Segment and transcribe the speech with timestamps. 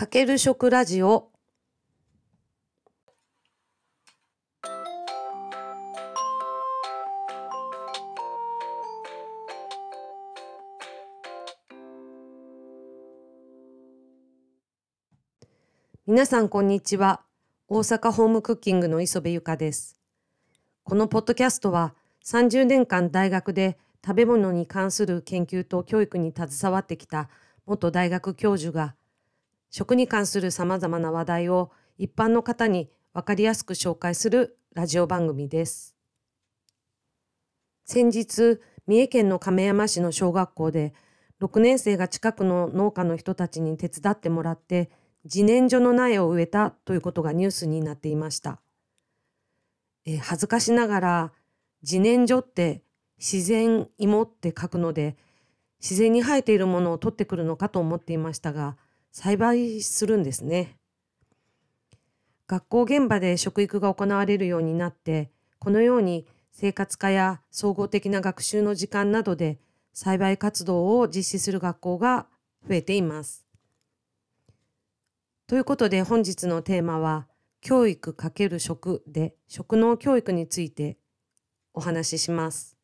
[0.00, 1.28] かける食ラジオ。
[16.06, 17.20] 皆さんこんにちは。
[17.68, 20.00] 大阪ホームクッキングの磯部ゆかです。
[20.82, 21.94] このポッドキャストは
[22.24, 27.28] 30年間大学で食べ物に関する研究と教育に携わってきた
[27.66, 28.94] 元大学教授が
[29.70, 35.94] 食に関するさまざまな話題を一般の方に分かりやすく紹介するラジオ番組です。
[37.84, 40.92] 先日、三重県の亀山市の小学校で
[41.40, 44.90] 6年生が近くの農家の人たちに手伝ってもらって
[45.24, 48.60] 自然薯の苗を植えたということがニュースになっていました。
[50.04, 51.32] え恥ずかしながら
[51.82, 52.82] 自然薯って
[53.18, 55.16] 自然芋って書くので
[55.80, 58.76] 自然に生えているものを取ってくるのかと思っていましたが
[59.12, 60.76] 栽培するんですね。
[62.46, 65.30] 学校現場で食育が行われるようになって
[65.60, 69.60] このように生活科や総合的な学習の時間などで
[69.92, 72.26] 栽培活動を実施する学校が
[72.68, 73.46] 増えています。
[75.46, 77.26] ということで本日のテーマは
[77.60, 80.96] 教育×食で食農教育について
[81.74, 82.76] お話しします。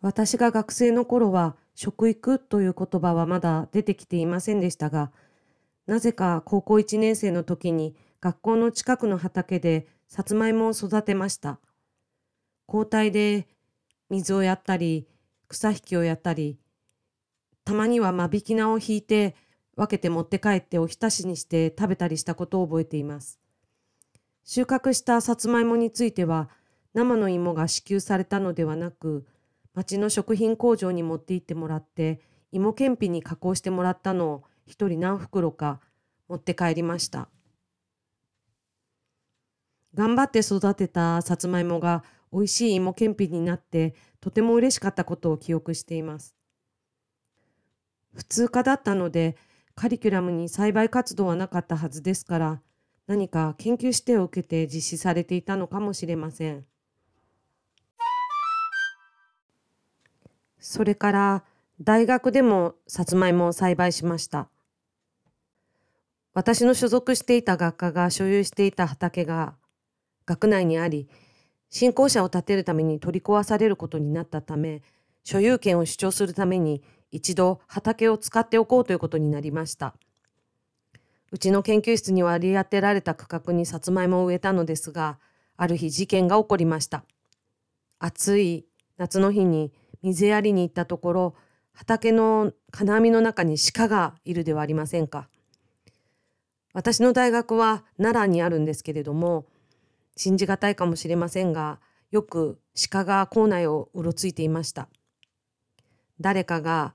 [0.00, 5.10] 私が学生の頃は食育という言葉はまだ出てきていませんでしたが、
[5.86, 11.58] なぜか高校1年生の時に学校の近くの畑でさつまいもを育てました。
[12.66, 13.46] 交代で
[14.08, 15.06] 水をやったり、
[15.48, 16.58] 草引きをやったり、
[17.64, 19.34] たまには間引き菜を引いて
[19.76, 23.40] 分けて持って帰っておひたしにして食べたりしたことを覚えています。
[24.44, 26.50] 収穫したさつまいもについては
[26.92, 29.26] 生の芋が支給されたのではなく
[29.74, 32.20] 町の食品工場に持って行ってもらって
[32.52, 35.80] 芋けんぴに加工してもらったのを一人何袋か
[36.28, 37.28] 持って帰りました
[39.94, 46.34] 頑張って育てたさつまいもが美味しい芋けんぴになってとても嬉しかったことを記憶しています
[48.14, 49.36] 普通科だったので
[49.74, 52.60] カリキュラムに栽培活動はなかったはずですから
[53.06, 56.64] 何か研究指定を受けて実施されていたのかもしれません。
[60.66, 61.44] それから
[61.82, 64.48] 大学でもさつまいもを栽培しました。
[66.32, 69.56] 私の所属していた学科が所有していた畑が
[70.24, 71.06] 学内にあり、
[71.68, 74.82] 新校舎を建てるために取り壊されることになったため、
[75.22, 79.94] 所有権を主張するために一度畑を使っておこうということになりました。
[81.30, 85.18] うちの研究室に割り当てられた区画にさつまいもを植えたのですが、
[85.58, 87.04] ある日事件が起こりました。
[87.98, 88.64] 暑い
[88.96, 89.70] 夏の日に
[90.04, 91.34] 水やりに行ったところ
[91.72, 95.28] 畑の金網の中に鹿がいるではありませんか。
[96.74, 99.46] 私の大学は奈良にあるんですけれども
[100.16, 102.58] 信じがたいかもしれませんがよく
[102.90, 104.88] 鹿が校内をうろついていました。
[106.20, 106.94] 誰かが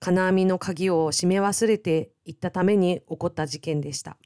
[0.00, 4.16] 金網の鍵を閉め忘れていったために起こった事件でした。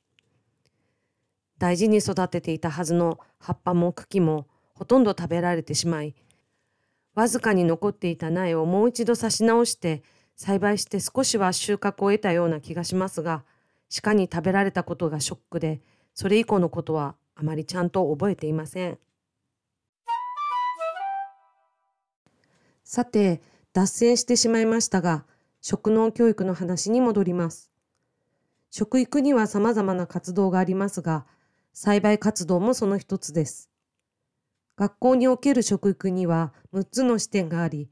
[1.58, 6.14] 大事に育てていたはずの葉っぱも茎もほとんど食べられてしまい
[7.20, 10.02] わずかに残っていた苗をもう一度刺し直して
[10.36, 13.44] 栽培して少しは収穫を得たような気がしますが
[14.02, 15.82] 鹿に食べられたことがショックで
[16.14, 18.98] それ以降のことはあまりちゃんと覚えていません。
[22.84, 23.42] さて
[23.74, 25.26] 脱線してしまいましたが
[25.60, 27.70] 食農教育の話に戻ります。
[28.70, 31.26] 食育には様々な活動がありますが
[31.74, 33.69] 栽培活動もその一つです。
[34.80, 37.90] 学校における食育には6つの視点があり、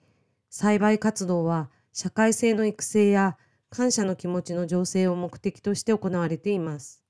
[0.48, 3.36] 栽培活動は社会性の育成や
[3.68, 7.04] 感謝の気持ちの醸成を目的として行われています。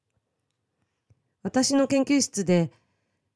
[1.45, 2.73] 私の研究室で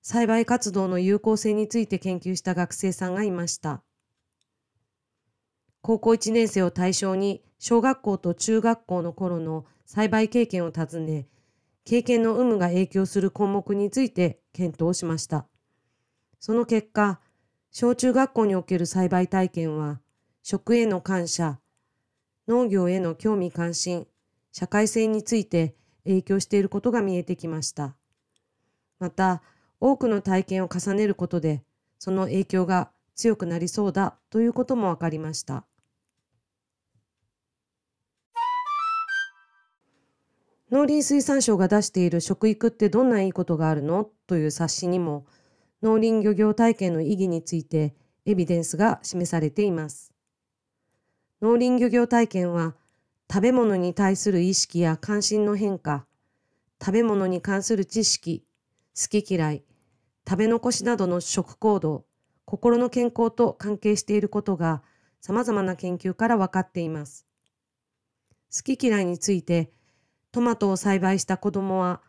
[0.00, 3.84] 栽培活動の有効性について研究した学生さんがいました。
[5.80, 11.28] 高校1年生を対象に小学校と中学校の頃の栽培経験を尋ね、
[11.84, 15.46] 経験の有無が影響する項目について検討しました。
[16.44, 17.20] その結果、
[17.70, 20.00] 小中学校における栽培体験は、
[20.42, 21.60] 食への感謝、
[22.48, 24.08] 農業への興味関心、
[24.50, 27.94] 社会性について影響していることが見えてきました。
[28.98, 29.40] また、
[29.78, 31.62] 多くの体験を重ねることで、
[32.00, 35.64] その影響が強くなりそうだということも分かりました。
[40.72, 44.10] 農林水産省が出している食育ってどんないいことがあるの？
[44.26, 45.24] という冊子にも
[45.82, 47.94] 農林漁業体験の意義について
[48.24, 50.12] エビデンスが示されています。
[51.40, 52.76] 農林漁業体験は
[53.28, 56.06] 食べ物に対する意識や関心の変化、
[56.80, 58.44] 食べ物に関する知識、
[58.94, 59.64] 好き嫌い、
[60.28, 62.04] 食べ残しなどの食行動、
[62.44, 64.82] 心の健康と関係していることが
[65.20, 67.26] 様々な研究から分かっています。
[68.54, 69.72] 好き嫌いについて、
[70.30, 72.02] トマトを栽培した子供は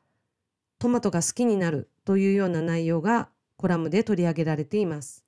[0.77, 5.23] トマトが好きになるというような内容がコラムで取り上げられています。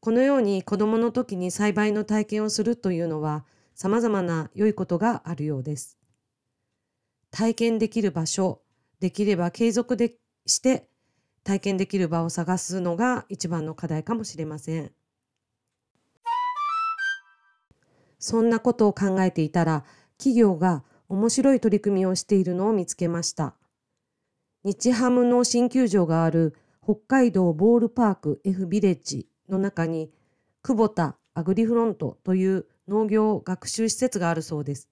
[0.00, 3.44] このように子供の時に栽培の体験をするというのは
[3.74, 5.98] 様々な良いことがあるようです。
[7.30, 8.62] 体験できる場所、
[8.98, 10.16] できれば継続で
[10.46, 10.88] して
[11.44, 14.92] 体験できる場を探すのが一番の課題かもしれません。
[18.18, 19.84] そんなことを考えていたら
[20.18, 23.54] 企業が面白い取り組みをしているのを見つけました。
[24.62, 26.54] 日ハムの新球場がある
[26.84, 30.10] 北海道ボールパーク F ビレッジの中に
[30.62, 34.90] 久保田アグリフロントという農業学習施設があるそうです。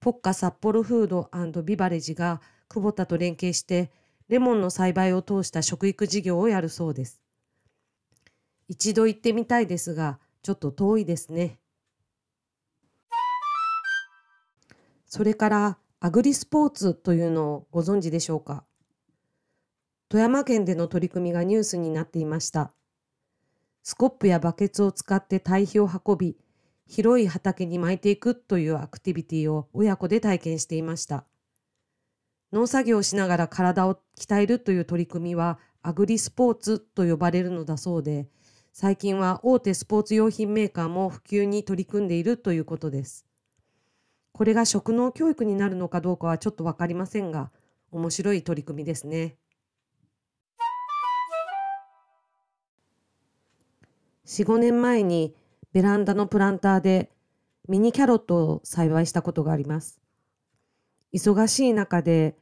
[0.00, 1.06] ポッカ札幌フー
[1.52, 3.90] ドビバレッジが久保田と連携して
[4.28, 7.20] レモンの栽培を通した食育事業をやるそうです。
[8.68, 11.58] 一度行ってみたいですが、ちょっと遠いですね。
[15.06, 18.64] それからアグリスポーツというのをご存知でしょうか？
[20.10, 22.74] 富山県での取り組みがニュースになっていました。
[23.82, 26.36] スコップやバケツを使って堆肥を運び、
[26.86, 31.24] 広い畑に巻いていくというアクティビティを親子で体験していました。
[32.52, 38.28] 農作業をしながら体を鍛えるという取り組みはアグリスポーツと呼ばれるのだそうで、
[38.74, 43.24] 最近は大手スポーツ用品メーカーも普及に取り組んでいるということです。
[44.36, 47.50] これが職能教育になるのかどうかはちょっとわかりませんが、
[47.90, 49.38] 面白い取り組みですね。
[54.26, 55.34] 4、5年前に
[55.72, 57.10] ベランダのプランターで
[57.66, 60.02] ミニキャロットを栽培したことがあります。
[61.14, 62.36] 忙しい中で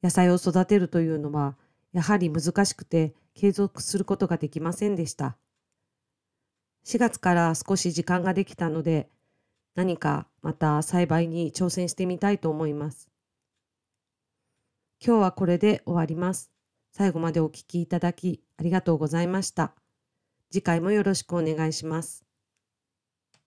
[0.00, 1.56] 野菜を育てるというのは
[1.92, 5.36] やはり難しくて継続することができませんでした。
[6.84, 9.08] 4月から少し時間ができたので
[9.74, 13.08] 何かまた栽培に挑戦してみたいと思います。
[15.04, 16.52] 今日はこれで終わります。
[16.92, 19.74] 最後までお聴きいただきありがとうございました。
[20.50, 22.31] 次回もよろしくお願いします。